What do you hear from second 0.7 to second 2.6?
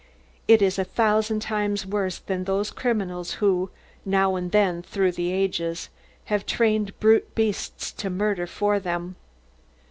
a thousand times worse than